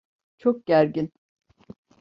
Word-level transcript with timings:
Çok 0.37 0.65
gergin. 0.65 1.11